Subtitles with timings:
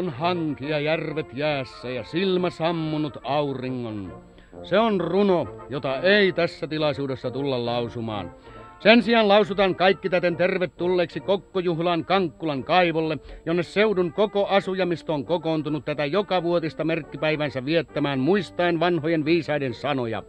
[0.00, 4.22] On hanki ja järvet jäässä ja silmä sammunut auringon.
[4.62, 8.34] Se on runo, jota ei tässä tilaisuudessa tulla lausumaan.
[8.78, 15.84] Sen sijaan lausutaan kaikki täten tervetulleeksi Kokkojuhlaan Kankkulan kaivolle, jonne seudun koko asujamisto on kokoontunut
[15.84, 20.22] tätä joka vuotista merkkipäivänsä viettämään muistaen vanhojen viisaiden sanoja.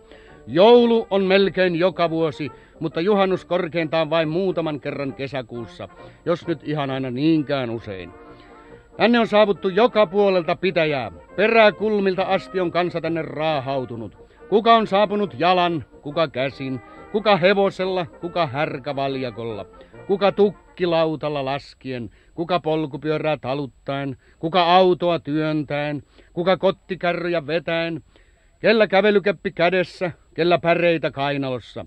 [0.48, 5.90] Joulu on melkein joka vuosi, mutta juhannus korkeintaan vain muutaman kerran kesäkuussa,
[6.26, 8.12] jos nyt ihan aina niinkään usein.
[8.98, 11.12] Tänne on saavuttu joka puolelta pitäjää.
[11.36, 14.18] Peräkulmilta asti on kansa tänne raahautunut.
[14.50, 19.66] Kuka on saapunut jalan, kuka käsin, kuka hevosella, kuka härkävaljakolla,
[20.08, 28.04] kuka tukkilautalla laskien, kuka polkupyörää taluttaen, kuka autoa työntäen, kuka kottikärryjä vetäen,
[28.60, 31.86] kellä kävelykeppi kädessä, kellä päreitä kainalossa.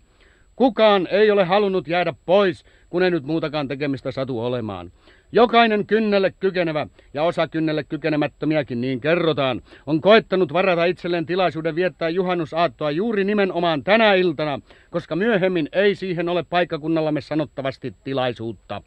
[0.56, 2.64] Kukaan ei ole halunnut jäädä pois,
[2.94, 4.92] kun ei nyt muutakaan tekemistä satu olemaan.
[5.32, 12.08] Jokainen kynnelle kykenevä ja osa kynnelle kykenemättömiäkin, niin kerrotaan, on koettanut varata itselleen tilaisuuden viettää
[12.08, 18.82] juhannusaattoa juuri nimenomaan tänä iltana, koska myöhemmin ei siihen ole paikkakunnallamme sanottavasti tilaisuutta.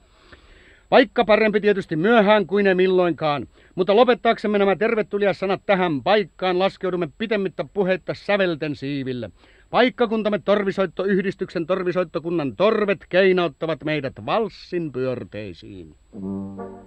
[0.92, 7.66] Vaikka parempi tietysti myöhään kuin ne milloinkaan, mutta lopettaaksemme nämä tervetulias tähän paikkaan laskeudumme pitemmittä
[7.74, 9.30] puheitta sävelten siiville.
[9.70, 15.96] Paikkakuntamme torvisoittoyhdistyksen torvisoittokunnan torvet keinauttavat meidät valssin pyörteisiin.
[16.12, 16.78] Terve.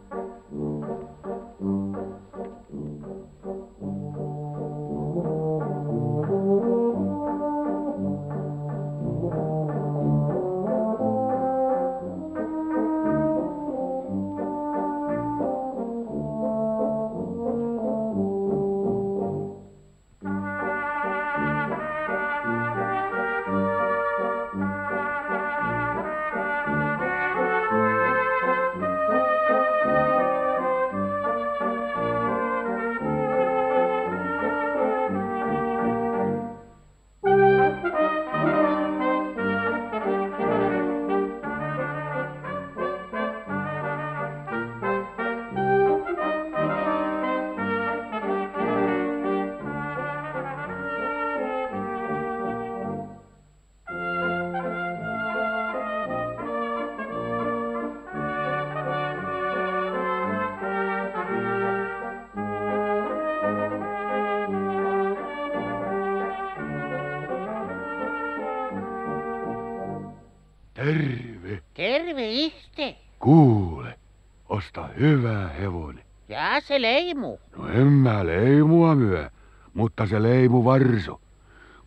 [75.50, 76.04] Hevonen.
[76.28, 77.38] Ja se leimu.
[77.56, 79.30] No en mä leimua myö,
[79.74, 81.20] mutta se leimu varso.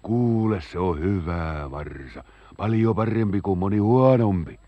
[0.01, 2.23] Kuule, se on hyvä varsa.
[2.57, 4.59] Paljon parempi kuin moni huonompi.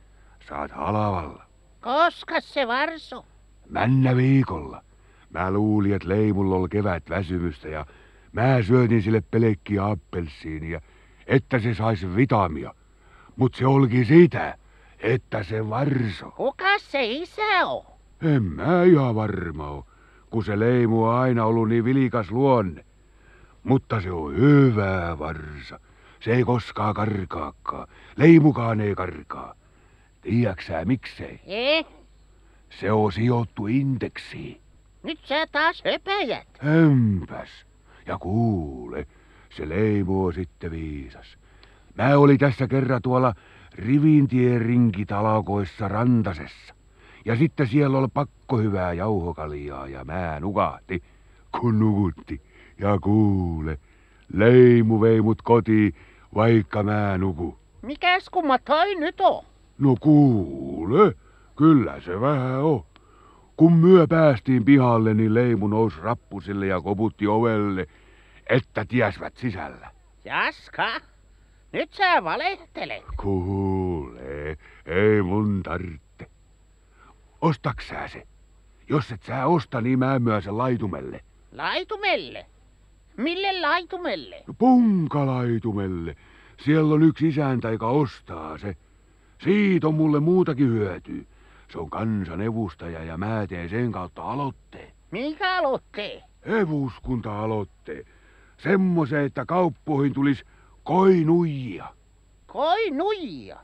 [0.47, 1.45] Saat halavalla.
[1.81, 3.25] Koska se varso?
[3.69, 4.83] Männä viikolla.
[5.29, 7.85] Mä luulin, että leimulla oli kevät väsymystä ja
[8.31, 10.81] mä syötin sille pelekkiä appelsiinia,
[11.27, 12.73] että se saisi vitamia.
[13.35, 14.57] Mut se olikin sitä,
[14.99, 16.31] että se varso.
[16.31, 17.94] Kuka se isä on?
[18.21, 19.85] En mä ihan varma oo,
[20.29, 22.85] kun se leimu on aina ollut niin vilikas luonne.
[23.63, 25.79] Mutta se on hyvä varsa.
[26.19, 27.87] Se ei koskaan karkaakaan.
[28.17, 29.53] Leimukaan ei karkaa.
[30.21, 31.39] Tiedäksää miksei?
[31.45, 31.85] Eh,
[32.69, 34.61] Se on sijoittu indeksiin.
[35.03, 36.47] nyt sä taas höpäjät.
[36.59, 37.49] Hömpäs.
[38.05, 39.07] Ja kuule,
[39.49, 41.37] se leimu on sitten viisas.
[41.95, 43.33] Mä oli tässä kerran tuolla
[43.75, 46.74] Rivintien rinkitalakoissa Rantasessa.
[47.25, 51.03] Ja sitten siellä oli pakko hyvää jauhokaljaa ja mä nukahti,
[51.59, 52.41] kun nukutti.
[52.79, 53.79] Ja kuule,
[54.33, 55.95] leimu vei mut kotiin,
[56.35, 57.57] vaikka mä nuku.
[57.81, 59.43] Mikäs kumma toi nyt on?
[59.77, 61.15] No kuule,
[61.55, 62.83] kyllä se vähän on.
[63.57, 67.87] Kun myö päästiin pihalle, niin leimu nousi rappusille ja koputti ovelle,
[68.49, 69.91] että tiesvät sisällä.
[70.25, 70.87] Jaska,
[71.71, 73.03] nyt sä valehtelet.
[73.17, 76.04] Kuule, ei mun tartte.
[77.45, 78.27] Ostaks sä se?
[78.89, 81.21] Jos et sä osta, niin mä myön sen laitumelle.
[81.51, 82.45] Laitumelle.
[83.17, 84.43] Mille laitumelle?
[84.47, 86.15] No punkalaitumelle.
[86.63, 88.77] Siellä on yksi isäntä, joka ostaa se.
[89.43, 91.21] Siitä on mulle muutakin hyötyä.
[91.71, 94.91] Se on kansanevustaja ja mä teen sen kautta aloitteen.
[95.11, 96.21] Minkä aloitteen?
[96.47, 98.05] Hevuskunta-aloitteen.
[98.57, 100.45] Semmoisen, että kauppoihin tulisi
[100.83, 101.85] koinuijia.
[102.47, 103.57] Koi nuija.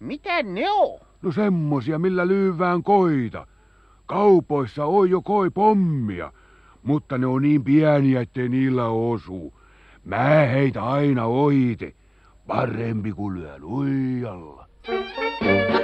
[0.00, 1.05] Mitä ne on?
[1.26, 3.46] No semmosia, millä lyyvään koita.
[4.06, 6.32] Kaupoissa on jo koi pommia,
[6.82, 9.54] mutta ne on niin pieniä, ettei niillä osu.
[10.04, 11.94] Mä heitä aina ohite.
[12.46, 14.68] Parempi kuin lyö luijalla.
[14.88, 15.75] joka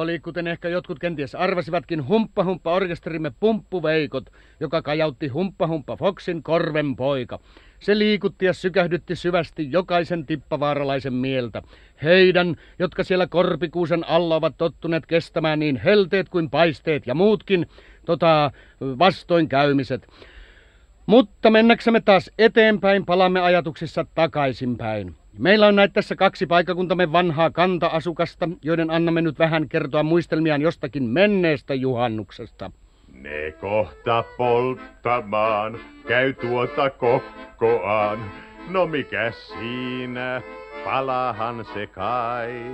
[0.00, 4.24] oli, kuten ehkä jotkut kenties arvasivatkin, humppa humppa orkesterimme Pumppuveikot,
[4.60, 7.38] joka kajautti humppa humppa Foxin korven poika.
[7.80, 11.62] Se liikutti ja sykähdytti syvästi jokaisen tippavaaralaisen mieltä.
[12.02, 17.66] Heidän, jotka siellä korpikuusen alla ovat tottuneet kestämään niin helteet kuin paisteet ja muutkin
[18.06, 18.50] tota,
[18.80, 20.06] vastoinkäymiset.
[21.06, 25.19] Mutta mennäksemme taas eteenpäin, palaamme ajatuksissa takaisinpäin.
[25.40, 31.02] Meillä on näitä tässä kaksi paikakuntamme vanhaa kanta-asukasta, joiden annamme nyt vähän kertoa muistelmiaan jostakin
[31.04, 32.70] menneestä juhannuksesta.
[33.12, 35.78] Ne kohta polttamaan,
[36.08, 38.18] käy tuota kokkoaan.
[38.68, 40.42] No mikä siinä,
[40.84, 42.64] palahan se kai.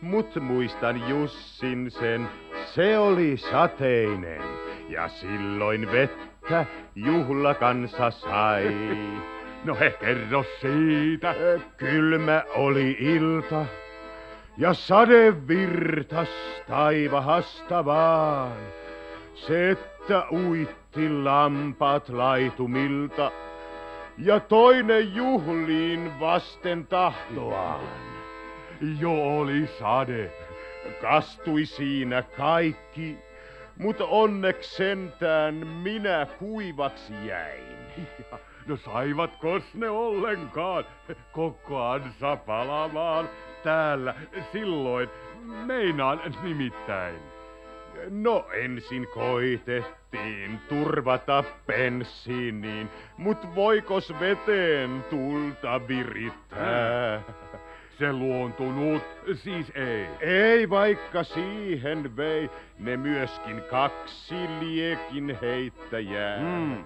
[0.00, 2.28] Mut muistan Jussin sen,
[2.74, 4.42] se oli sateinen.
[4.88, 8.74] Ja silloin vettä juhla kansa sai.
[9.64, 11.34] No he kerro siitä.
[11.76, 13.66] Kylmä oli ilta
[14.56, 16.28] ja sade virtas
[16.68, 18.52] taivahasta vaan.
[19.34, 23.32] Se, että uitti lampaat laitumilta
[24.18, 27.80] ja toinen juhliin vasten tahtoaan.
[29.00, 30.32] Jo oli sade.
[31.00, 33.18] Kastui siinä kaikki,
[33.78, 37.78] mutta onneksi sentään minä kuivaksi jäin.
[38.68, 40.84] No saivatko ne ollenkaan
[41.32, 43.28] koko ansa palamaan
[43.62, 44.14] täällä
[44.52, 45.08] silloin?
[45.66, 47.14] Meinaan nimittäin.
[48.10, 57.22] No ensin koitettiin turvata penssiiniin, mut voikos veteen tulta virittää?
[57.98, 59.02] Se luontunut
[59.34, 60.06] siis ei.
[60.20, 66.38] Ei vaikka siihen vei ne myöskin kaksi liekin heittäjää.
[66.42, 66.84] Mm.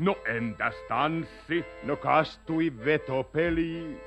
[0.00, 1.64] No entäs tanssi?
[1.82, 4.00] No kastui vetopeli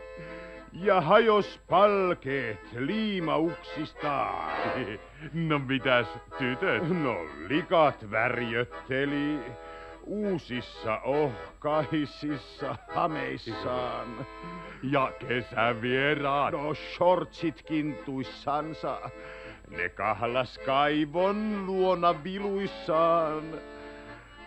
[0.74, 4.52] ja hajos palkeet liimauksistaan.
[5.34, 6.08] No mitäs
[6.38, 6.90] tytöt?
[6.90, 7.16] No
[7.48, 9.40] likat värjötteli
[10.04, 14.26] uusissa ohkaisissa hameissaan.
[14.84, 16.52] Ja kesävieraat?
[16.52, 19.10] No shortsitkin tuissansa.
[19.68, 23.44] Ne kahlas kaivon luona viluissaan.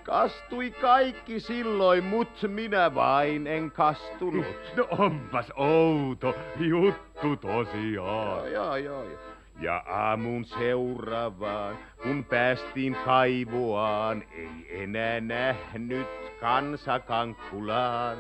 [0.07, 4.47] Kastui kaikki silloin, mut minä vain en kastunut.
[4.77, 8.53] No onpas outo juttu tosiaan.
[8.53, 9.19] Joo, joo, joo.
[9.61, 16.09] Ja aamun seuraavaan, kun päästiin kaivoaan, ei enää nähnyt
[16.41, 18.19] kansakankkulaan.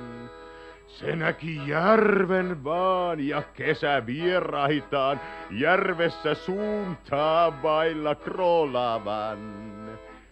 [0.87, 9.66] Se näki järven vaan ja kesävieraitaan järvessä suuntaa vailla kroolaavan.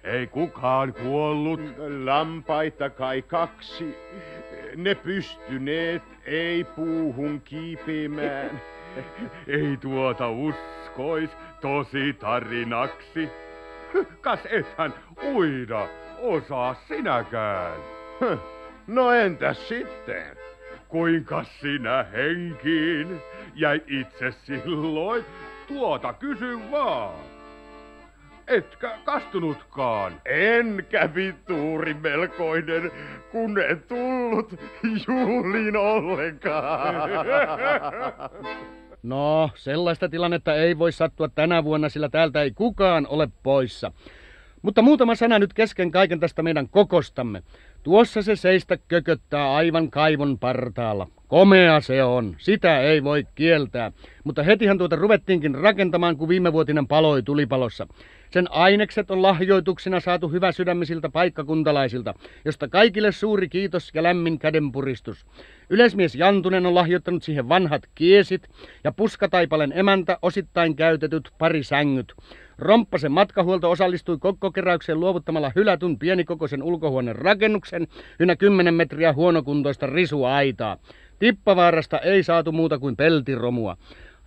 [0.04, 1.60] Ei kukaan kuollut.
[2.04, 3.96] Lampaita kai kaksi.
[4.76, 8.60] Ne pystyneet ei puuhun kiipeämään.
[9.46, 11.30] Ei tuota uskois
[11.60, 13.28] tosi tarinaksi.
[14.20, 14.94] Kas ethän
[15.24, 17.80] uida osaa sinäkään.
[18.86, 20.36] No entäs sitten?
[20.88, 23.20] Kuinka sinä henkiin
[23.54, 25.24] jäi itse silloin?
[25.68, 27.33] Tuota kysy vaan.
[28.46, 30.20] Etkä kastunutkaan.
[30.24, 32.90] En kävi tuuri melkoinen,
[33.32, 34.54] kun en tullut
[35.08, 36.94] juhliin ollenkaan.
[39.02, 43.92] No, sellaista tilannetta ei voi sattua tänä vuonna, sillä täältä ei kukaan ole poissa.
[44.62, 47.42] Mutta muutama sana nyt kesken kaiken tästä meidän kokostamme.
[47.84, 51.08] Tuossa se seistä kököttää aivan kaivon partaalla.
[51.28, 53.92] Komea se on, sitä ei voi kieltää.
[54.24, 57.86] Mutta hetihän tuota ruvettiinkin rakentamaan, kun viimevuotinen paloi tulipalossa.
[58.30, 62.14] Sen ainekset on lahjoituksina saatu hyvä sydämisiltä paikkakuntalaisilta,
[62.44, 65.26] josta kaikille suuri kiitos ja lämmin kädenpuristus.
[65.70, 68.48] Yleismies Jantunen on lahjoittanut siihen vanhat kiesit
[68.84, 72.14] ja puskataipalen emäntä osittain käytetyt pari sängyt.
[72.58, 80.76] Romppasen matkahuolto osallistui kokkokeräykseen luovuttamalla hylätyn pienikokoisen ulkohuoneen rakennuksen ynnä 10 metriä huonokuntoista risuaitaa.
[81.18, 83.76] Tippavaarasta ei saatu muuta kuin peltiromua.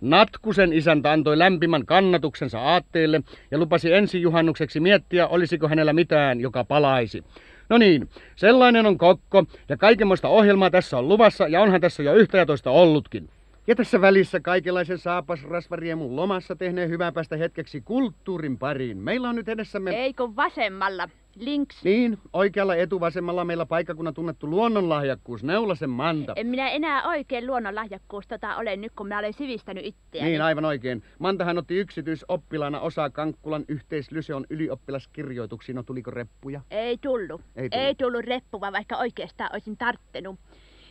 [0.00, 6.64] Natkusen isäntä antoi lämpimän kannatuksensa aatteelle ja lupasi ensi juhannukseksi miettiä, olisiko hänellä mitään, joka
[6.64, 7.24] palaisi.
[7.68, 12.14] No niin, sellainen on kokko ja kaikenmoista ohjelmaa tässä on luvassa ja onhan tässä jo
[12.14, 13.28] yhtä ja toista ollutkin.
[13.68, 18.98] Ja tässä välissä kaikenlaisen saapasrasvariemun lomassa tehneen hyvää päästä hetkeksi kulttuurin pariin.
[18.98, 19.90] Meillä on nyt edessämme...
[19.90, 21.08] Ei kun vasemmalla.
[21.36, 21.84] Links.
[21.84, 26.32] Niin, oikealla etuvasemmalla meillä paikkakunnan tunnettu luonnonlahjakkuus, Neulasen Manta.
[26.36, 30.30] En minä enää oikein luonnonlahjakkuusta tota ole nyt, kun minä olen sivistänyt itseäni.
[30.30, 31.02] Niin, aivan oikein.
[31.18, 35.76] Mantahan otti yksityisoppilaana osaa Kankkulan yhteislyseon ylioppilaskirjoituksiin.
[35.76, 36.60] No tuliko reppuja?
[36.70, 37.40] Ei tullut.
[37.56, 37.86] Ei tullut.
[37.86, 40.38] Ei tullut reppua, vaikka oikeastaan olisin tarttenut.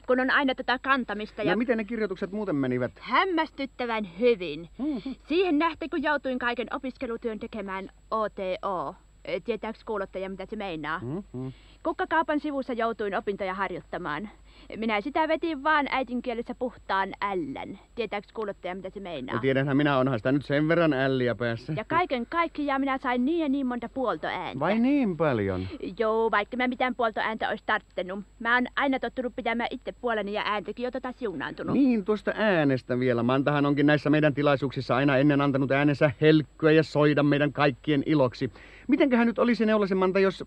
[0.08, 2.92] Kun on aina tätä kantamista ja Ja miten ne kirjoitukset muuten menivät?
[3.00, 4.70] hämmästyttävän hyvin.
[4.78, 5.02] Hmm.
[5.28, 8.96] Siihen nähti, kun joutuin kaiken opiskelutyön tekemään OTO.
[9.44, 11.00] Tietääks kuulottaja, mitä se meinaa?
[11.00, 11.52] Mm-hmm.
[11.84, 14.30] Kukkakaupan sivussa joutuin opintoja harjoittamaan.
[14.76, 17.80] Minä sitä vetin vaan äidinkielessä puhtaan ällän.
[17.96, 19.36] Tietääks kuulottaja, mitä se meinaa?
[19.36, 21.74] No tiedänhän minä, onhan sitä nyt sen verran älliä päässä.
[21.78, 24.60] Ja kaiken kaikkiaan minä sain niin ja niin monta puoltoääntä.
[24.60, 25.68] Vai niin paljon?
[26.00, 28.20] Joo, vaikka mä mitään puoltoääntä olisi tarttenut.
[28.40, 31.74] Mä oon aina tottunut pitämään itse puoleni ja ääntäkin jo tota siunaantunut.
[31.74, 33.24] Niin, tuosta äänestä vielä.
[33.24, 38.52] Mantahan onkin näissä meidän tilaisuuksissa aina ennen antanut äänensä helkkyä ja soida meidän kaikkien iloksi.
[38.88, 40.44] Mitenköhän nyt olisi Neulasen Manta, jos...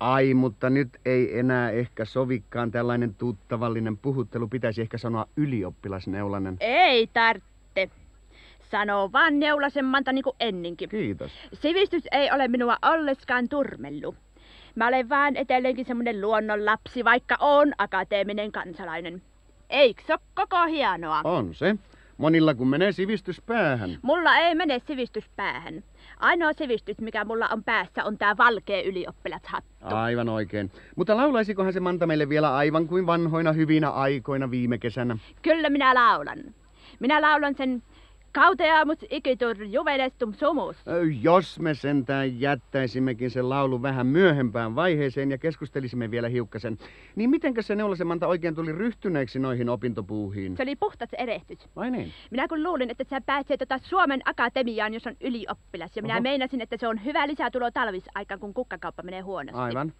[0.00, 4.48] Ai, mutta nyt ei enää ehkä sovikkaan tällainen tuttavallinen puhuttelu.
[4.48, 6.56] Pitäisi ehkä sanoa ylioppilasneulanen.
[6.60, 7.90] Ei tartte.
[8.70, 10.88] Sano vaan neulasen manta niin kuin ennenkin.
[10.88, 11.32] Kiitos.
[11.52, 14.14] Sivistys ei ole minua olleskaan turmellu.
[14.74, 19.22] Mä olen vaan edelleenkin semmonen luonnonlapsi, vaikka on akateeminen kansalainen.
[19.70, 21.20] Eiks se oo koko hienoa?
[21.24, 21.76] On se.
[22.22, 23.98] Monilla kun menee sivistys päähän.
[24.02, 25.84] Mulla ei mene sivistys päähän.
[26.20, 29.70] Ainoa sivistys, mikä mulla on päässä, on tää valkea ylioppilashattu.
[29.80, 30.70] Aivan oikein.
[30.96, 35.18] Mutta laulaisikohan se Manta meille vielä aivan kuin vanhoina hyvinä aikoina viime kesänä?
[35.42, 36.38] Kyllä minä laulan.
[37.00, 37.82] Minä laulan sen
[38.34, 40.76] Kauteamus ikitur juvenestum sumus.
[41.22, 46.78] Jos me sentään jättäisimmekin sen laulun vähän myöhempään vaiheeseen ja keskustelisimme vielä hiukkasen,
[47.16, 50.56] niin mitenkä se Neulasen Manta oikein tuli ryhtyneeksi noihin opintopuuhiin?
[50.56, 51.68] Se oli puhtas erehtys.
[51.76, 52.12] Vai niin?
[52.30, 55.96] Minä kun luulin, että sä pääsee tota Suomen Akatemiaan, jos on ylioppilas.
[55.96, 56.22] Ja minä Oho.
[56.22, 59.60] meinasin, että se on hyvä lisätulo talvisaikaan, kun kukkakauppa menee huonosti.
[59.60, 59.92] Aivan.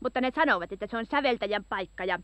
[0.00, 2.04] Mutta ne sanovat, että se on säveltäjän paikka.
[2.04, 2.18] Ja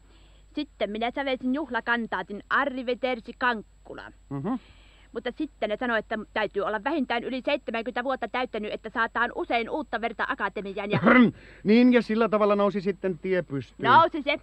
[0.54, 4.12] sitten minä sävelsin juhlakantaatin Arri Vetersi Kankkula.
[4.30, 4.54] Mhm.
[5.14, 9.70] Mutta sitten ne sanoi, että täytyy olla vähintään yli 70 vuotta täyttänyt, että saataan usein
[9.70, 10.90] uutta verta akatemiaan.
[10.90, 11.00] Ja
[11.64, 13.90] niin, ja sillä tavalla nousi sitten tie pystyyn.
[13.90, 14.38] nousi se.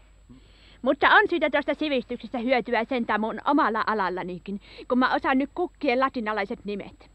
[0.82, 6.00] Mutta on siitä tuosta sivistyksestä hyötyä sentään mun omalla alallanikin, kun mä osaan nyt kukkien
[6.00, 7.10] latinalaiset nimet.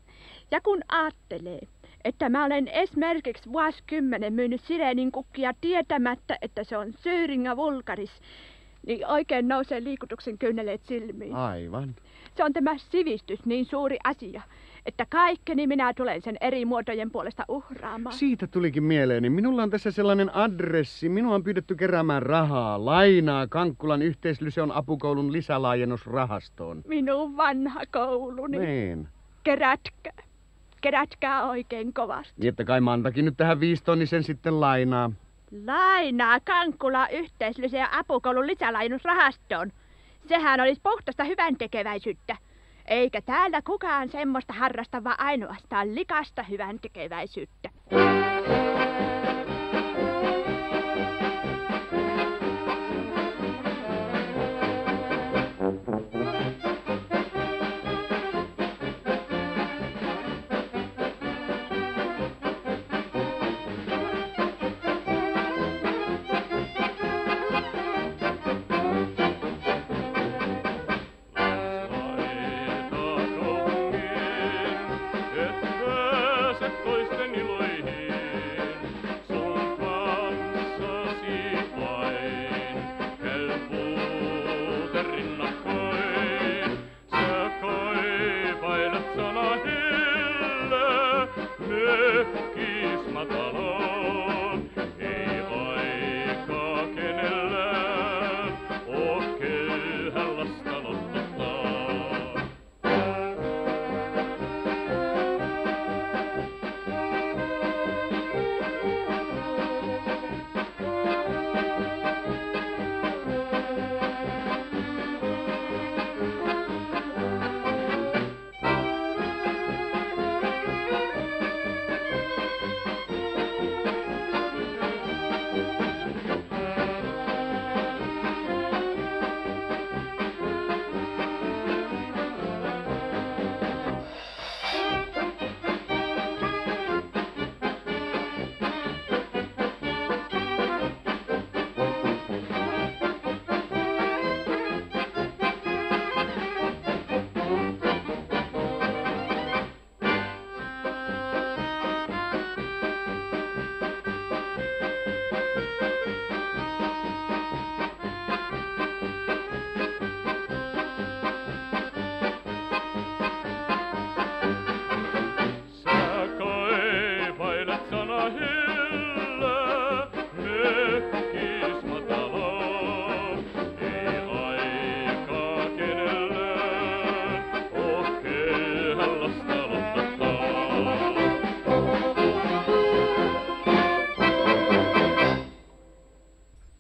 [0.50, 1.60] Ja kun aattelee,
[2.04, 8.10] että mä olen esimerkiksi vuosikymmenen myynyt sireenin kukkia tietämättä, että se on Syyringa vulgaris,
[8.86, 11.34] niin oikein nousee liikutuksen kyyneleet silmiin.
[11.34, 11.94] Aivan.
[12.36, 14.42] Se on tämä sivistys niin suuri asia,
[14.86, 18.14] että kaikkeni minä tulen sen eri muotojen puolesta uhraamaan.
[18.16, 19.30] Siitä tulikin mieleeni.
[19.30, 21.08] Minulla on tässä sellainen adressi.
[21.08, 26.82] Minua on pyydetty keräämään rahaa, lainaa Kankkulan yhteislyseon apukoulun lisälaajennusrahastoon.
[26.86, 28.58] Minun vanha kouluni.
[28.58, 29.08] Niin.
[29.44, 30.12] Kerätkää.
[30.80, 32.34] Kerätkää oikein kovasti.
[32.36, 35.12] Niin, että kai Mantakin nyt tähän viistonnisen sitten lainaa.
[35.66, 39.72] Lainaa Kankkula yhteisölliseen apukoulun lisälainusrahastoon.
[40.28, 42.36] Sehän olisi puhtasta hyvän tekeväisyyttä.
[42.86, 47.70] Eikä täällä kukaan semmoista harrasta, vaan ainoastaan likasta hyvän tekeväisyyttä.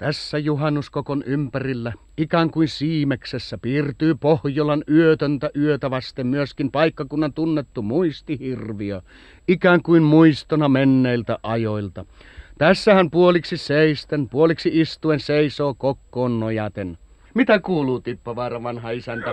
[0.06, 9.00] Tässä juhannuskokon ympärillä, ikään kuin siimeksessä, piirtyy Pohjolan yötöntä yötä vasten myöskin paikkakunnan tunnettu muistihirviö,
[9.48, 12.04] ikään kuin muistona menneiltä ajoilta.
[12.58, 16.98] Tässähän puoliksi seisten, puoliksi istuen seisoo kokkoon nojaten.
[17.34, 19.30] Mitä kuuluu, Tippavaara vanha isäntä?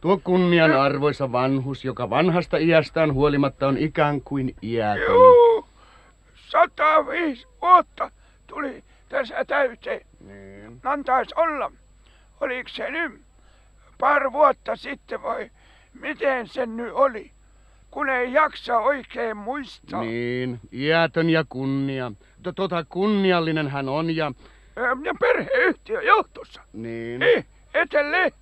[0.00, 5.04] Tuo kunnian arvoisa vanhus, joka vanhasta iästään huolimatta on ikään kuin iätön.
[5.04, 5.66] Juu,
[6.34, 8.10] 105 vuotta
[8.46, 10.00] tuli tässä täyteen.
[10.26, 10.80] Niin.
[10.84, 11.72] Antaisi olla.
[12.40, 13.20] Oliko se nyt
[13.98, 15.50] pari vuotta sitten vai
[16.00, 17.30] miten se nyt oli?
[17.90, 20.00] Kun ei jaksa oikein muistaa.
[20.02, 22.12] Niin, iätön ja kunnia.
[22.42, 24.32] To- Tota kunniallinen hän on ja...
[24.78, 26.62] Ö, Ja perheyhtiö johtossa.
[26.72, 27.22] Niin.
[27.22, 28.32] Ei, edelleen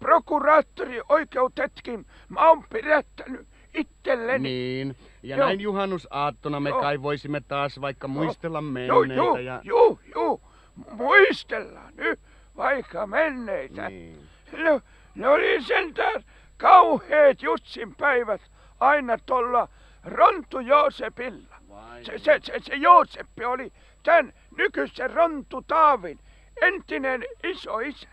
[0.00, 2.06] prokuraattori oikeutetkin.
[2.28, 4.48] Mä oon pidättänyt itselleni.
[4.48, 4.96] Niin.
[5.22, 5.46] Ja Joo.
[5.46, 6.80] näin juhannusaattona me Joo.
[6.80, 9.60] kai voisimme taas vaikka muistella Joo, menneitä joo, ja...
[9.64, 10.40] joo, joo.
[10.90, 12.20] Muistellaan nyt
[12.56, 13.88] vaikka menneitä.
[13.88, 14.28] Niin.
[14.52, 14.80] No,
[15.14, 16.24] ne oli sentään
[16.56, 18.40] kauheet Jutsin päivät
[18.80, 19.68] aina tuolla
[20.04, 21.56] Rontu Joosepilla.
[21.68, 26.18] Vai Se, se, se, se Jooseppi oli tämän nykyisen Rontu Taavin
[26.62, 28.08] entinen iso isä.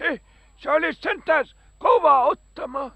[0.00, 0.20] He,
[0.56, 1.44] se oli sentään
[1.78, 2.92] kova ottamaan.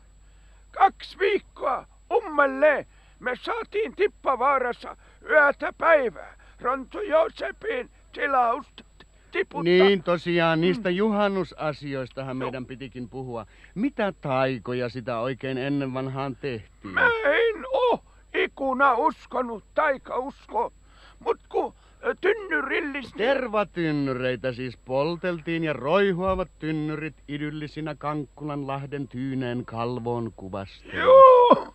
[0.73, 2.87] Kaksi viikkoa ummelleen
[3.21, 4.97] me saatiin Tippavaarassa
[5.31, 8.85] yötä päivää Rontu Joosepin tilausta
[9.33, 9.63] tiputtaa.
[9.63, 13.47] Niin tosiaan, niistä juhannusasioistahan meidän pitikin puhua.
[13.75, 16.95] Mitä taikoja sitä oikein ennen vanhaan tehtiin?
[16.95, 20.73] Mä en oo ikuna uskonut taikauskoon,
[21.19, 21.75] mut kun
[22.05, 23.13] ö, tynnyrillis...
[23.17, 30.97] Tervatynnyreitä siis polteltiin ja roihuavat tynnyrit idyllisinä Kankkulan lahden tyyneen kalvoon kuvasta.
[30.97, 31.75] Juu,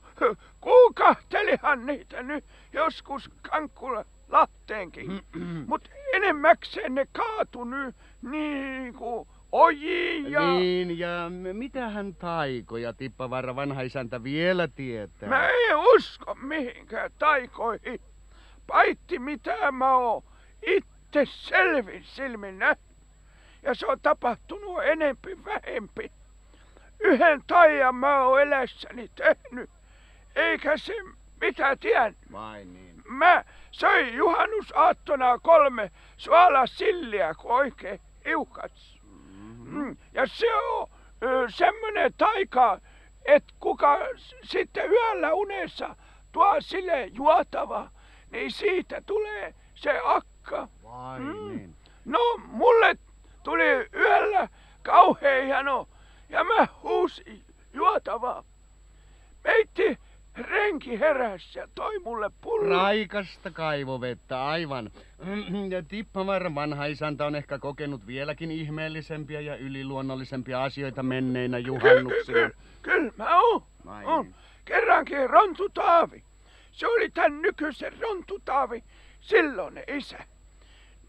[0.61, 5.21] kuukahtelihan niitä nyt joskus Kankkula Lahteenkin.
[5.67, 10.53] Mut enemmäkseen ne kaatu nyt niinku ojiin ja...
[10.53, 15.29] Niin, ja mitähän taikoja Tippavaara vanha isäntä vielä tietää?
[15.29, 18.01] Mä en usko mihinkään taikoihin.
[18.67, 20.23] Paitti mitä mä oon
[20.67, 22.97] itse selvin silmin nähnyt.
[23.63, 26.11] Ja se on tapahtunut enempi vähempi.
[26.99, 29.69] Yhden taian mä oon elässäni tehnyt.
[30.35, 30.93] Eikä se
[31.41, 32.31] mitä tiennyt.
[32.31, 33.03] Vai niin?
[33.07, 38.99] Mä söin juhannusaattona kolme suolasilliä, kun oikein hiukas.
[39.65, 39.97] Mm.
[40.13, 40.87] Ja se on
[41.23, 42.79] ö, semmonen taika,
[43.25, 43.97] että kuka
[44.43, 45.95] sitten yöllä unessa
[46.31, 47.89] tuo sille juotava,
[48.31, 50.67] niin siitä tulee se akka.
[50.83, 51.49] Vai Mm.
[51.49, 51.75] niin?
[52.05, 52.95] No, mulle
[53.43, 54.47] tuli yöllä
[54.83, 55.87] kauhean hieno
[56.29, 58.43] ja mä huusin juotavaa.
[59.43, 59.99] Meitti
[60.35, 62.69] renki heräs ja toi mulle pullon.
[62.69, 64.91] Raikasta kaivovettä, aivan.
[65.69, 72.33] Ja Tippavaara vanha isäntä on ehkä kokenut vieläkin ihmeellisempiä ja yliluonnollisempia asioita menneinä juhannuksina.
[72.33, 73.63] Kyllä, kyllä mä oon.
[73.85, 74.25] Vai On.
[74.25, 74.35] niin?
[74.65, 76.23] Kerrankin Rontu Taavi.
[76.71, 78.83] Se oli tän nykyisen Rontu Taavi
[79.21, 80.23] silloin isä.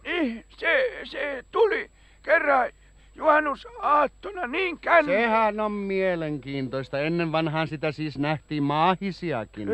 [0.05, 1.91] Niin, se, se tuli
[2.23, 2.71] kerran
[3.15, 5.13] juhannusaattona niin känni.
[5.13, 6.99] Sehän on mielenkiintoista.
[6.99, 9.69] Ennen vanhaan sitä siis nähtiin maahisiakin.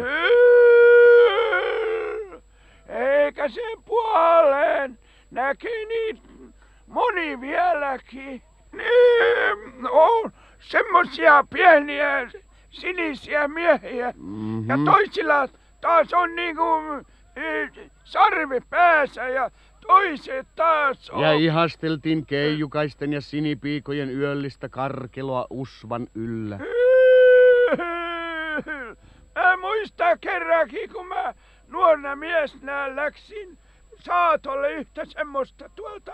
[2.89, 4.99] Eikä sen puoleen
[5.31, 6.21] näki niitä
[6.87, 8.43] moni vieläkin.
[8.73, 12.31] Niin, on semmosia pieniä
[12.71, 14.13] sinisiä miehiä.
[14.17, 14.71] Mhm.
[14.71, 15.49] Ja toisilla
[15.81, 16.63] taas on niinku
[17.37, 17.71] eh,
[18.05, 19.51] sarvi päässä ja
[19.89, 21.23] toiset taas on...
[21.23, 26.59] Ja ihasteltiin keijukaisten ja sinipiikojen yöllistä karkeloa usvan yllä.
[29.35, 31.35] Mä muistan kerrankin, kun mä
[31.69, 33.59] nuorena miesnä läksin
[34.01, 36.13] saatolle yhtä semmoista tuolta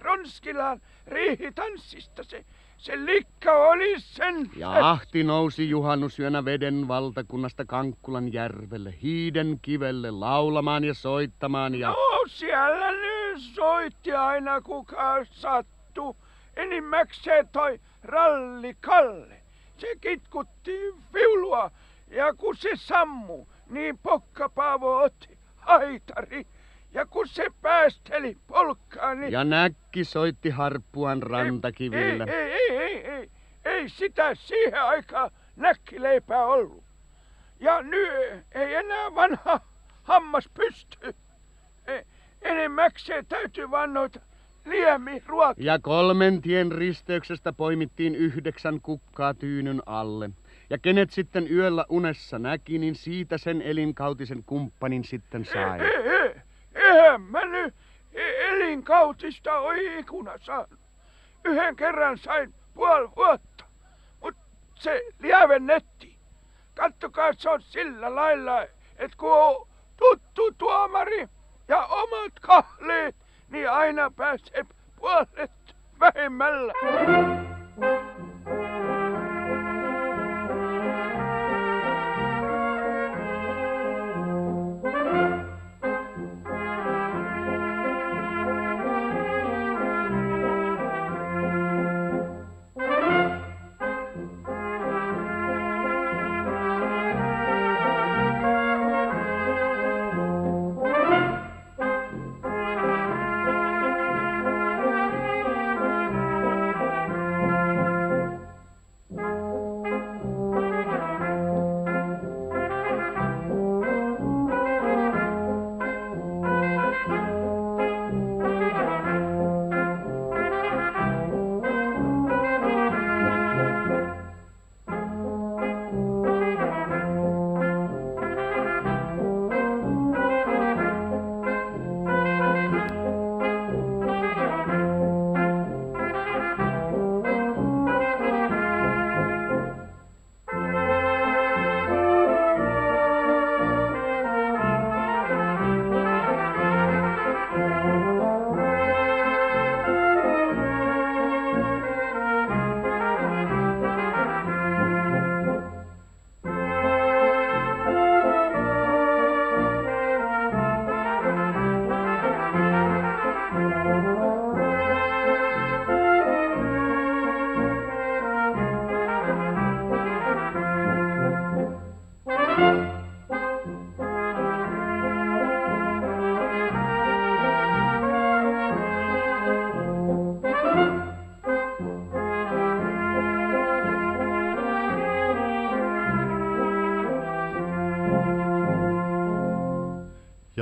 [0.00, 2.22] Ronskilan riihitanssista.
[2.22, 2.44] Se,
[2.76, 4.50] se likka oli sen...
[4.56, 11.88] Ja ahti nousi juhannusyönä veden valtakunnasta Kankkulan järvelle, hiiden kivelle, laulamaan ja soittamaan ja...
[11.88, 16.16] No siellä nyt soitti aina kuka sattu.
[16.56, 19.42] Enimmäkseen toi Ralli Kalle.
[19.76, 21.70] Se kitkutti viulua
[22.10, 26.46] ja kun se sammu, niin Pokka Paavo otti haitari.
[26.92, 29.32] Ja kun se päästeli polkkaa, niin...
[29.32, 32.24] Ja näkki soitti harppuaan ei, rantakivillä.
[32.24, 33.30] ei, ei, ei, ei,
[33.64, 36.84] ei sitä siihen aikaan näkkileipää ollut.
[37.60, 39.60] Ja nyt ei enää vanha
[40.02, 41.14] hammas pysty.
[42.44, 44.20] Enimmäkseen täytyy vaan noita
[44.64, 45.72] liemi ruokia.
[45.72, 50.30] Ja kolmen tien risteyksestä poimittiin yhdeksän kukkaa tyynyn alle.
[50.70, 55.80] Ja kenet sitten yöllä unessa näki, niin siitä sen elinkautisen kumppanin sitten sai.
[56.74, 57.74] Eihän mä nyt
[58.12, 58.34] e-
[58.84, 60.78] kautista oi ikuna saanut.
[61.44, 63.64] Yhden kerran sain puoli vuotta,
[64.20, 64.34] mut
[64.74, 66.16] se lievennetti.
[66.74, 68.62] Kattokaa, se on sillä lailla,
[68.96, 71.28] että kun on tuttu tuomari
[71.68, 73.16] ja omat kahleet,
[73.50, 74.64] niin aina pääsee
[74.96, 75.50] puolet
[76.00, 76.72] vähemmällä.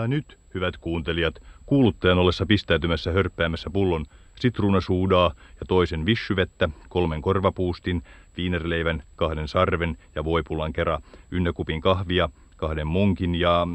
[0.02, 1.34] Ja nyt, hyvät kuuntelijat,
[1.66, 8.02] kuuluttajan ollessa pistäytymässä hörppäämässä pullon sitruunasuudaa ja toisen vissyvettä, kolmen korvapuustin,
[8.36, 10.98] viinerleivän, kahden sarven ja voipullan kera,
[11.30, 13.66] ynnäkupin kahvia, kahden munkin ja,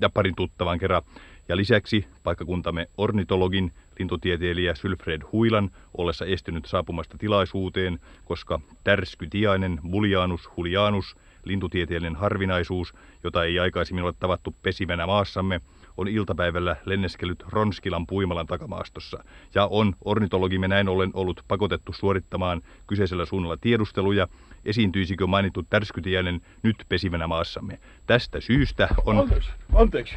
[0.00, 1.02] ja parin tuttavan kera.
[1.48, 11.16] Ja lisäksi paikkakuntamme ornitologin, lintutieteilijä Sylfred Huilan ollessa estynyt saapumasta tilaisuuteen, koska tärskytiainen Bullianus hulianus
[11.44, 15.60] lintutieteellinen harvinaisuus, jota ei aikaisemmin ole tavattu pesivänä maassamme,
[15.96, 23.26] on iltapäivällä lenneskellyt Ronskilan puimalan takamaastossa ja on ornitologimme näin ollen ollut pakotettu suorittamaan kyseisellä
[23.26, 24.28] suunnalla tiedusteluja,
[24.64, 27.78] esiintyisikö mainittu tärskytiäinen nyt pesivänä maassamme.
[28.06, 29.18] Tästä syystä on...
[29.18, 30.14] Anteeksi, anteeksi.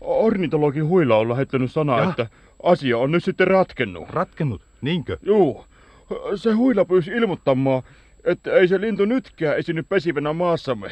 [0.00, 2.10] Ornitologi Huila on lähettänyt sanaa, Jaa.
[2.10, 2.26] että
[2.62, 4.08] asia on nyt sitten ratkennut.
[4.08, 5.18] Ratkennut, niinkö?
[5.22, 5.64] Juu,
[6.34, 7.82] se Huila pyysi ilmoittamaan,
[8.24, 10.90] että ei se lintu nytkään esiinny pesivänä maassamme.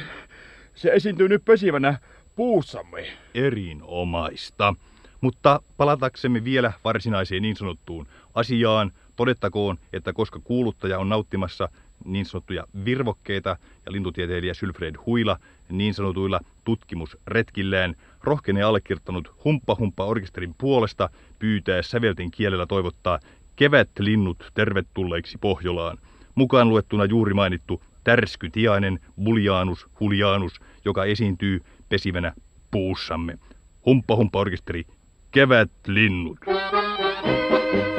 [0.74, 1.98] Se esiintyy nyt pesivänä
[2.36, 3.06] puussamme.
[3.34, 4.74] Erinomaista.
[5.20, 11.68] Mutta palataksemme vielä varsinaiseen niin sanottuun asiaan, todettakoon, että koska kuuluttaja on nauttimassa
[12.04, 15.38] niin sanottuja virvokkeita ja lintutieteilijä Sylfred Huila
[15.68, 23.18] niin sanotuilla tutkimusretkillään rohkenee allekirjoittanut Humppa Humppa orkesterin puolesta pyytää sävelten kielellä toivottaa
[23.56, 25.98] kevätlinnut tervetulleiksi Pohjolaan.
[26.38, 32.32] Mukaan luettuna juuri mainittu tärskytiainen Bullianus Hulianus, joka esiintyy pesivänä
[32.70, 33.38] puussamme.
[33.86, 34.84] Humppa Humppa orkesteri,
[35.30, 36.38] kevätlinnut.
[36.44, 37.97] Saavuimme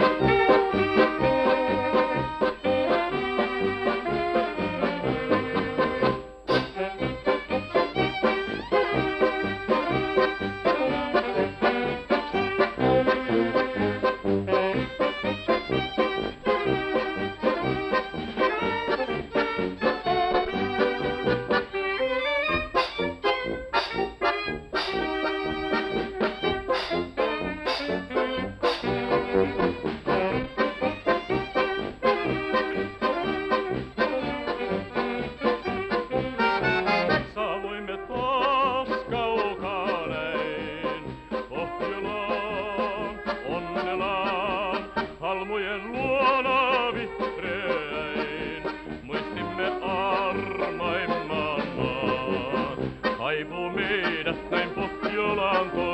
[53.39, 55.88] kaipuu meidät näin Pohjolaan toi.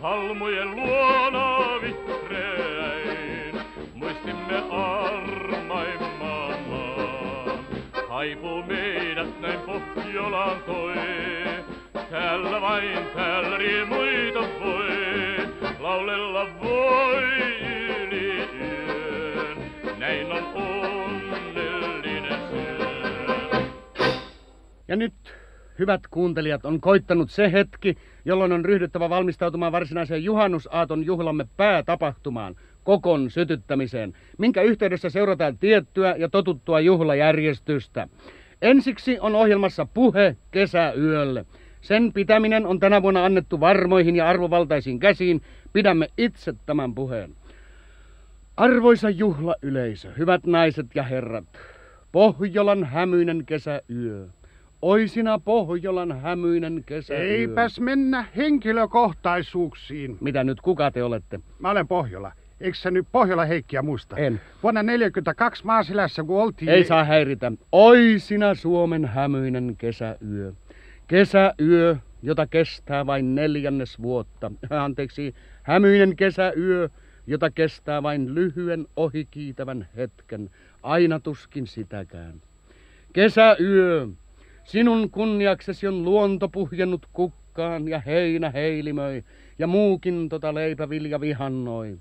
[0.00, 3.60] Halmojen luona vihreäin.
[3.94, 7.64] Muistimme armaimman maan.
[8.08, 10.94] Haipuu meidät näin Pohjolaan toi.
[12.10, 14.88] Täällä vain, täällä riemuita voi.
[15.78, 17.22] Laulella voi
[18.00, 19.58] yli yön.
[19.98, 23.60] Näin on onnellinen syö.
[24.88, 25.14] Ja nyt,
[25.78, 33.30] hyvät kuuntelijat, on koittanut se hetki, jolloin on ryhdyttävä valmistautumaan varsinaiseen juhannusaaton juhlamme päätapahtumaan, kokon
[33.30, 38.08] sytyttämiseen, minkä yhteydessä seurataan tiettyä ja totuttua juhlajärjestystä.
[38.62, 41.46] Ensiksi on ohjelmassa puhe kesäyölle.
[41.80, 45.42] Sen pitäminen on tänä vuonna annettu varmoihin ja arvovaltaisiin käsiin.
[45.72, 47.30] Pidämme itse tämän puheen.
[48.56, 51.44] Arvoisa juhlayleisö, hyvät naiset ja herrat,
[52.12, 54.26] Pohjolan hämyinen kesäyö.
[54.82, 57.20] Oisina Pohjolan hämyinen kesäyö.
[57.20, 60.16] Eipäs mennä henkilökohtaisuuksiin.
[60.20, 61.40] Mitä nyt, kuka te olette?
[61.58, 62.32] Mä olen Pohjola.
[62.60, 64.16] Eikö sä nyt Pohjola Heikkiä muista?
[64.16, 64.40] En.
[64.62, 66.68] Vuonna 42 Maasilässä, kun oltiin...
[66.68, 67.52] Ei saa häiritä.
[67.72, 70.52] Oisina Suomen hämyinen kesäyö.
[71.08, 74.52] Kesäyö, jota kestää vain neljännes vuotta.
[74.70, 76.88] Anteeksi, hämyinen kesäyö,
[77.26, 80.50] jota kestää vain lyhyen ohikiitävän hetken.
[80.82, 82.34] Aina tuskin sitäkään.
[83.12, 84.08] Kesäyö,
[84.68, 89.24] sinun kunniaksesi on luonto puhjennut kukkaan ja heinä heilimöi
[89.58, 91.98] ja muukin tota leipävilja vihannoi.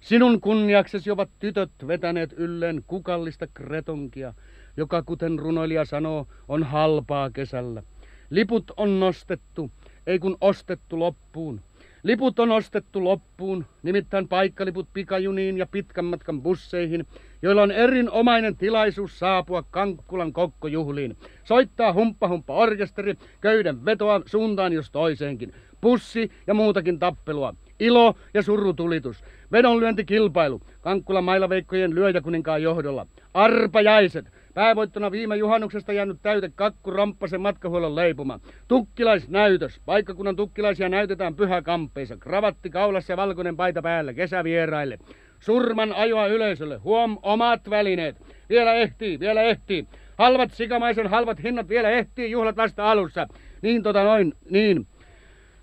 [0.00, 4.34] Sinun kunniaksesi ovat tytöt vetäneet ylleen kukallista kretonkia,
[4.76, 7.82] joka kuten runoilija sanoo, on halpaa kesällä.
[8.30, 9.70] Liput on nostettu,
[10.06, 11.60] ei kun ostettu loppuun.
[12.02, 17.06] Liput on ostettu loppuun, nimittäin paikkaliput pikajuniin ja pitkän matkan busseihin,
[17.42, 21.16] joilla on erinomainen tilaisuus saapua Kankkulan kokkojuhliin.
[21.44, 25.52] Soittaa humppa humppa orkesteri, köyden vetoa suuntaan jos toiseenkin.
[25.80, 27.54] Pussi ja muutakin tappelua.
[27.80, 29.24] Ilo ja surutulitus.
[29.52, 30.60] Vedonlyöntikilpailu.
[30.80, 33.06] Kankkulan mailaveikkojen lyöjäkuninkaan johdolla.
[33.34, 34.26] Arpajaiset.
[34.54, 38.40] Päävoittona viime juhannuksesta jäänyt täyte kakku romppasen matkahuollon leipuma.
[38.68, 39.80] Tukkilaisnäytös.
[39.86, 42.16] Paikkakunnan tukkilaisia näytetään pyhäkamppeissa.
[42.16, 44.98] Kravatti kaulassa ja valkoinen paita päällä kesävieraille.
[45.42, 46.76] Surman ajoa yleisölle.
[46.76, 48.16] Huom, omat välineet.
[48.48, 49.86] Vielä ehtii, vielä ehtii.
[50.18, 53.26] Halvat sikamaisen halvat hinnat vielä ehtii, juhlat vasta alussa.
[53.62, 54.86] Niin tota noin, niin.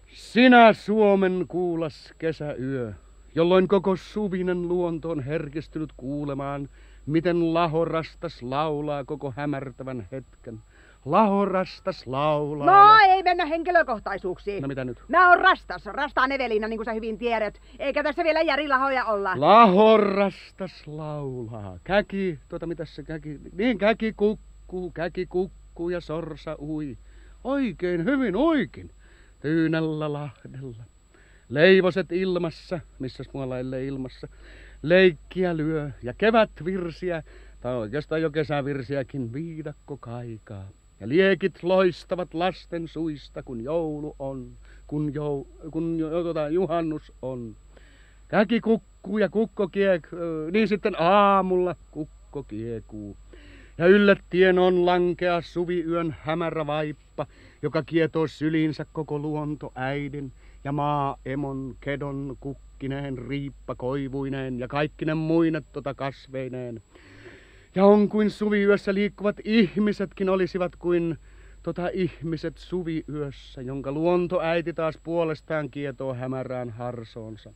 [0.07, 2.93] Sinä Suomen kuulas kesäyö,
[3.35, 6.69] jolloin koko suvinen luonto on herkistynyt kuulemaan,
[7.05, 10.59] miten lahorastas laulaa koko hämärtävän hetken.
[11.05, 12.65] Lahorastas laulaa.
[12.65, 13.13] No ja...
[13.13, 14.61] ei mennä henkilökohtaisuuksiin.
[14.61, 14.97] No mitä nyt?
[15.07, 17.61] Mä oon rastas, rastaan Evelina, niin kuin sä hyvin tiedät.
[17.79, 19.33] Eikä tässä vielä Jari Lahoja olla.
[19.35, 21.79] Lahorastas laulaa.
[21.83, 26.97] Käki, tuota mitä se käki, niin käki kukkuu, käki kukkuu ja sorsa ui.
[27.43, 28.91] Oikein hyvin oikein.
[29.41, 30.83] Tyynällä lahdella.
[31.49, 34.27] Leivoset ilmassa, missä muualla ellei ilmassa.
[34.81, 37.23] Leikkiä lyö ja kevät virsiä,
[37.61, 40.67] tai oikeastaan jo kesävirsiäkin viidakko kaikaa.
[40.99, 44.51] Ja liekit loistavat lasten suista, kun joulu on,
[44.87, 47.55] kun, jou, kun jo, tuota, juhannus on.
[48.27, 50.07] Käki kukkuu ja kukko kiek,
[50.51, 53.17] niin sitten aamulla kukko kiekuu.
[53.77, 57.25] Ja yllättien on lankea suviyön hämärä vaippa,
[57.61, 60.31] joka kietoo syliinsä koko luonto äidin
[60.63, 66.81] ja maa emon kedon kukkineen riippa koivuineen ja kaikkinen muine tota kasveineen.
[67.75, 71.17] Ja on kuin suviyössä liikkuvat ihmisetkin olisivat kuin
[71.63, 77.53] tota ihmiset suviyössä, jonka luontoäiti taas puolestaan kietoo hämärään harsoonsa.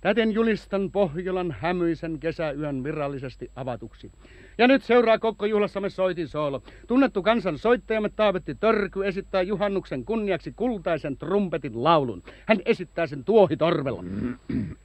[0.00, 4.12] Täten julistan Pohjolan hämyisen kesäyön virallisesti avatuksi.
[4.58, 6.62] Ja nyt seuraa koko juhlassamme soitin soolo.
[6.86, 12.22] Tunnettu kansan soittajamme Taavetti Törky esittää juhannuksen kunniaksi kultaisen trumpetin laulun.
[12.46, 14.04] Hän esittää sen tuohitorvella.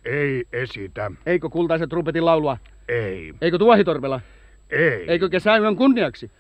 [0.06, 1.12] Ei esitä.
[1.26, 2.58] Eikö kultaisen trumpetin laulua?
[2.88, 3.34] Ei.
[3.42, 4.22] Eikö tuohitorvella?
[4.70, 5.12] Ei.
[5.12, 6.32] Eikö kesäyön kunniaksi?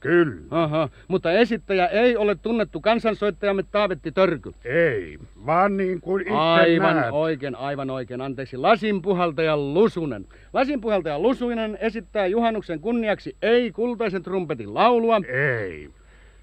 [0.00, 0.40] Kyllä.
[0.50, 4.52] Aha, mutta esittäjä ei ole tunnettu kansansoittajamme Taavetti Törky.
[4.64, 7.12] Ei, vaan niin kuin itse Aivan näet.
[7.12, 8.20] oikein, aivan oikein.
[8.20, 10.26] Anteeksi, lasinpuhaltaja Lusunen.
[10.52, 15.20] Lasinpuhaltaja Lusunen esittää juhannuksen kunniaksi ei kultaisen trumpetin laulua,
[15.60, 15.90] Ei.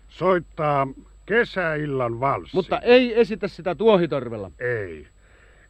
[0.10, 0.88] Soittaa
[1.25, 2.56] kesäillan valssi.
[2.56, 4.51] mutta ei esitä sitä tuohitorvella.
[4.60, 5.08] Ei.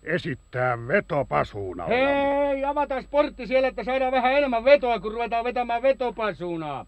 [0.05, 1.95] Esittää vetopasuunalla.
[1.95, 6.85] Hei, avataan sportti siellä, että saadaan vähän enemmän vetoa, kun ruvetaan vetämään vetopasuunaa.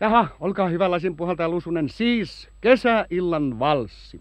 [0.00, 1.88] Jaha, olkaa hyvä lasinpuhaltaja Lusunen.
[1.88, 4.20] Siis kesäillan valssi.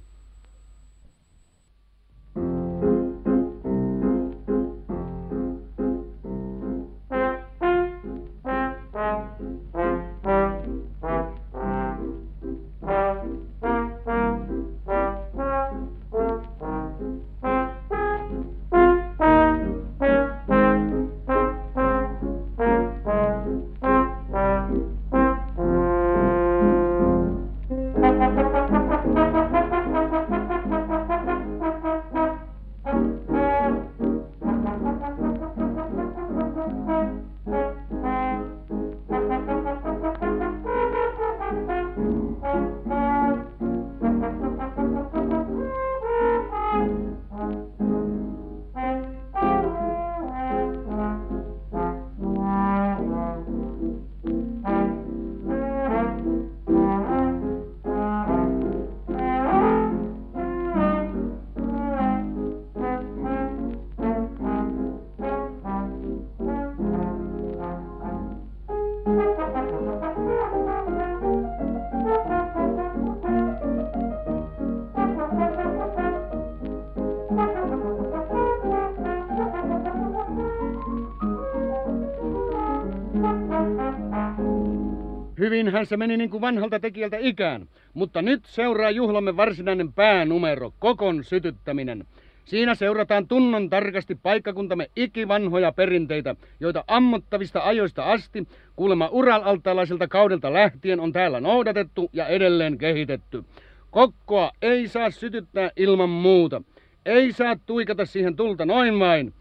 [85.74, 87.68] Hyvinhän se meni niin kuin vanhalta tekijältä ikään.
[87.94, 92.06] Mutta nyt seuraa juhlamme varsinainen päänumero, kokon sytyttäminen.
[92.46, 101.00] Siinä seurataan tunnon tarkasti paikkakuntamme ikivanhoja perinteitä, joita ammottavista ajoista asti, kuulemma uraltalaiselta kaudelta lähtien
[101.00, 103.44] on täällä noudatettu ja edelleen kehitetty.
[103.92, 106.62] Kokkoa ei saa sytyttää ilman muuta.
[107.06, 109.34] Ei saa tuikata siihen tulta noin vain.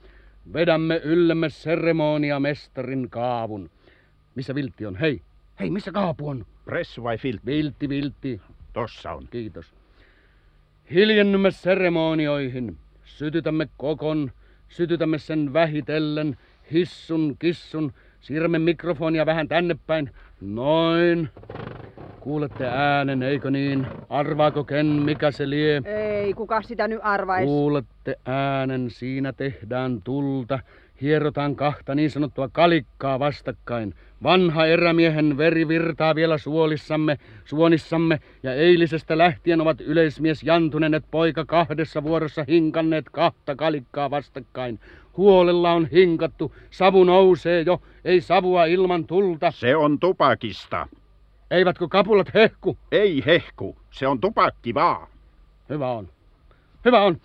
[0.53, 3.71] Vedämme yllemme seremoniamestarin kaavun.
[4.35, 4.97] Missä viltti on?
[4.97, 5.21] Hei,
[5.63, 6.47] hei, missä kaapu on?
[6.65, 7.47] Pressu vai filtti?
[7.47, 8.41] Viltti, viltti.
[8.73, 9.29] Tossa on.
[9.31, 9.75] Kiitos.
[10.91, 12.77] Hiljennymme seremonioihin.
[13.05, 14.31] Sytytämme kokon,
[14.69, 16.37] sytytämme sen vähitellen,
[16.73, 20.11] hissun, kissun, siirrämme mikrofonia vähän tänne päin.
[20.41, 21.29] Noin.
[22.21, 23.87] Kuulette äänen, eikö niin?
[24.09, 25.83] Arvaako ken, mikä se lie?
[25.85, 27.47] Ei, kuka sitä nyt arvaisi?
[27.47, 30.59] Kuulette äänen, siinä tehdään tulta.
[31.03, 33.95] Hierotaan kahta niin sanottua kalikkaa vastakkain.
[34.23, 42.03] Vanha erämiehen veri virtaa vielä suolissamme, suonissamme, ja eilisestä lähtien ovat yleismies Jantunenet poika kahdessa
[42.03, 44.81] vuorossa hinkanneet kahta kalikkaa vastakkain.
[45.17, 49.51] Huolella on hinkattu, savu nousee jo, ei savua ilman tulta.
[49.51, 50.89] Se on tupakista.
[51.51, 52.79] Eivätkö kapulat hehku?
[52.93, 55.09] Ei hehku, se on tupakki vaan.
[55.69, 56.09] Hyvä on.
[56.85, 57.21] Hyvä on.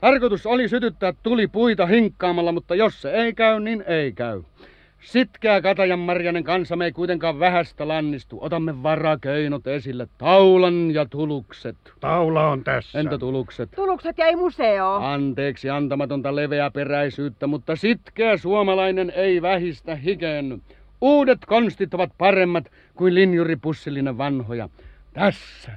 [0.00, 4.42] Tarkoitus oli sytyttää tuli puita hinkkaamalla, mutta jos se ei käy, niin ei käy.
[5.00, 8.38] Sitkeä Katajan Marjanen kansamme ei kuitenkaan vähästä lannistu.
[8.40, 10.08] Otamme varakeinot esille.
[10.18, 11.76] Taulan ja tulukset.
[12.00, 13.00] Taula on tässä.
[13.00, 13.70] Entä tulukset?
[13.76, 14.94] Tulukset jäi museo.
[14.94, 20.60] Anteeksi antamatonta leveäperäisyyttä, mutta sitkeä suomalainen ei vähistä hikeenny.
[21.00, 24.68] Uudet konstit ovat paremmat kuin linjuripussillinen vanhoja.
[25.12, 25.72] Tässä,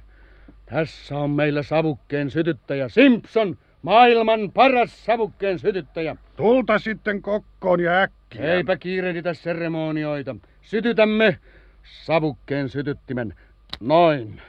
[0.65, 6.15] tässä on meillä savukkeen sytyttäjä Simpson, maailman paras savukkeen sytyttäjä.
[6.36, 8.53] Tulta sitten kokkoon ja äkkiä.
[8.53, 10.36] Eipä kiirehditä seremonioita.
[10.61, 11.39] Sytytämme
[11.84, 13.34] savukkeen sytyttimen.
[13.80, 14.41] Noin.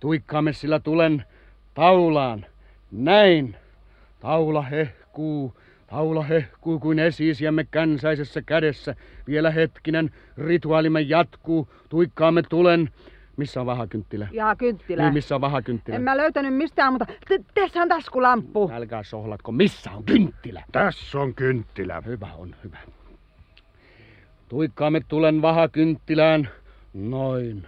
[0.00, 1.24] Tuikkaamme sillä tulen
[1.74, 2.46] taulaan.
[2.92, 3.56] Näin.
[4.20, 5.54] Taula hehkuu.
[5.86, 8.94] Taula hehkuu kuin esiisiämme känsäisessä kädessä.
[9.26, 11.68] Vielä hetkinen, rituaalimme jatkuu.
[11.88, 12.90] Tuikkaamme tulen.
[13.36, 14.28] Missä on vahakynttilä?
[14.32, 15.02] Ja kynttilä.
[15.02, 15.96] Niin, missä on vahakynttilä?
[15.96, 18.70] En mä löytänyt mistään, mutta t- tässä on taskulamppu.
[18.74, 20.64] Älkää sohlatko, missä on kynttilä?
[20.72, 22.02] Tässä on kynttilä.
[22.06, 22.78] Hyvä on, hyvä.
[24.48, 26.48] Tuikkaamme tulen vahakynttilään.
[26.94, 27.66] Noin.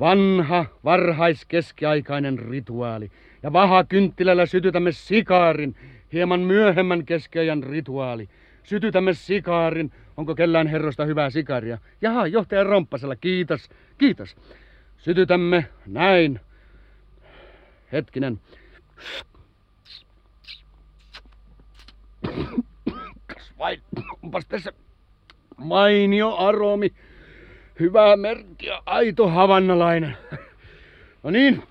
[0.00, 3.10] Vanha, varhaiskeskiaikainen rituaali.
[3.42, 5.76] Ja vahakynttilällä sytytämme sikaarin,
[6.12, 8.28] hieman myöhemmän keskeijän rituaali.
[8.62, 9.92] Sytytämme sikaarin.
[10.16, 11.78] Onko kellään herrosta hyvää sikaria?
[12.00, 14.36] Jaha, johtaja Romppasella, kiitos, kiitos.
[15.06, 16.40] Sytytämme näin.
[17.92, 18.40] Hetkinen.
[23.58, 23.82] Vain,
[24.22, 24.72] onpas tässä
[25.56, 26.92] mainio aromi.
[27.80, 30.16] Hyvä merkki ja aito havannalainen.
[31.22, 31.62] No niin,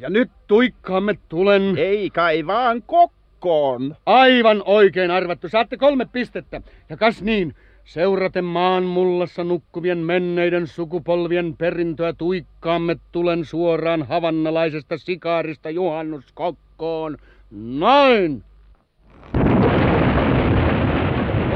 [0.00, 1.78] ja nyt tuikkaamme tulen.
[1.78, 3.96] Ei kai vaan kokkoon.
[4.06, 5.48] Aivan oikein arvattu.
[5.48, 6.60] Saatte kolme pistettä.
[6.88, 7.54] Ja kas niin,
[7.86, 17.16] seuraten maan mullassa nukkuvien menneiden sukupolvien perintöä tuikkaamme tulen suoraan havannalaisesta sikaarista juhannuskokkoon.
[17.50, 18.44] Noin!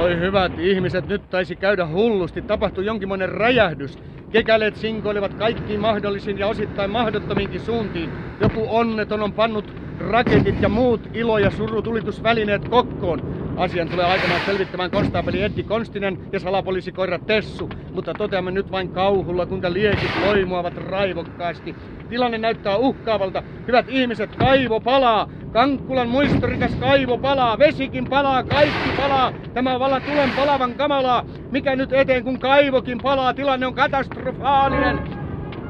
[0.00, 2.42] Oi hyvät ihmiset, nyt taisi käydä hullusti.
[2.42, 3.98] Tapahtui jonkinmoinen räjähdys.
[4.32, 8.10] Kekäleet sinkoilevat kaikkiin mahdollisiin ja osittain mahdottomiinkin suuntiin.
[8.40, 13.39] Joku onneton on pannut raketit ja muut ilo- ja surutulitusvälineet kokkoon.
[13.60, 19.46] Asian tulee aikanaan selvittämään konstaapeli Eddi Konstinen ja salapoliisikoira Tessu, mutta toteamme nyt vain kauhulla,
[19.46, 21.76] kuinka liekit loimuavat raivokkaasti.
[22.08, 23.42] Tilanne näyttää uhkaavalta.
[23.66, 25.26] Hyvät ihmiset, kaivo palaa!
[25.52, 29.32] Kankkulan muistorikas kaivo palaa, vesikin palaa, kaikki palaa.
[29.54, 31.24] Tämä on vallan tulen palavan kamalaa.
[31.50, 34.98] Mikä nyt eteen, kun kaivokin palaa, tilanne on katastrofaalinen.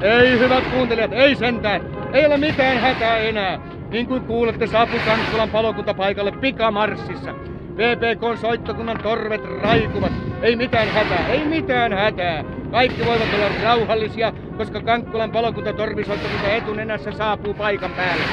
[0.01, 1.81] Ei, hyvät kuuntelijat, ei sentään.
[2.13, 3.59] Ei ole mitään hätää enää.
[3.91, 7.50] Niin kuin kuulette, saapui Kankkulan palokunta paikalle pikamarssissa.
[7.81, 10.11] VPK soittokunnan torvet raikuvat.
[10.41, 12.43] Ei mitään hätää, ei mitään hätää.
[12.71, 18.23] Kaikki voivat olla rauhallisia, koska Kankkulan palokunta torvisoittokunta etunenässä saapuu paikan päälle.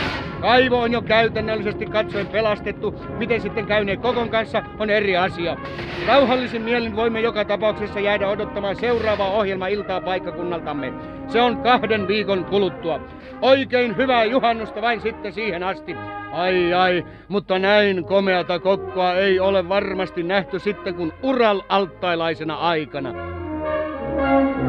[0.40, 2.94] Kaivo on jo käytännöllisesti katsoen pelastettu.
[3.18, 5.56] Miten sitten käynee kokon kanssa on eri asia.
[6.06, 10.92] Rauhallisin mielin voimme joka tapauksessa jäädä odottamaan seuraavaa ohjelmailtaa paikkakunnaltamme.
[11.28, 13.00] Se on kahden viikon kuluttua.
[13.42, 15.96] Oikein hyvää juhannusta vain sitten siihen asti.
[16.32, 23.14] Ai ai, mutta näin komeata kokkoa ei ole varmasti nähty sitten kun Ural-alttailaisena aikana.
[24.18, 24.67] Thank you.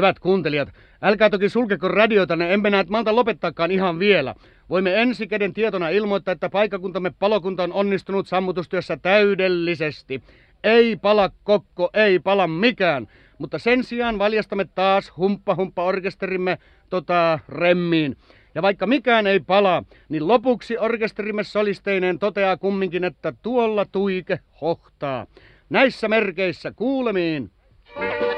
[0.00, 0.68] Hyvät kuuntelijat,
[1.02, 4.34] älkää toki sulkeko radiotanne, emme näet malta lopettaakaan ihan vielä.
[4.70, 10.22] Voimme ensi käden tietona ilmoittaa, että paikakuntamme palokunta on onnistunut sammutustyössä täydellisesti.
[10.64, 13.08] Ei pala kokko, ei pala mikään.
[13.38, 16.58] Mutta sen sijaan valjastamme taas humppa humppa orkesterimme
[16.90, 18.16] tota remmiin.
[18.54, 25.26] Ja vaikka mikään ei pala, niin lopuksi orkesterimme solisteineen toteaa kumminkin, että tuolla tuike hohtaa.
[25.70, 27.50] Näissä merkeissä kuulemiin.
[27.94, 28.30] Tuolla